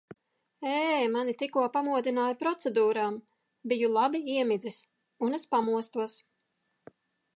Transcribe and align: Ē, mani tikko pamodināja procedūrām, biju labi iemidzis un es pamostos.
Ē, 0.69 0.77
mani 1.15 1.35
tikko 1.41 1.65
pamodināja 1.75 2.37
procedūrām, 2.39 3.19
biju 3.75 3.93
labi 3.99 4.23
iemidzis 4.37 4.81
un 5.29 5.39
es 5.41 5.47
pamostos. 5.53 6.17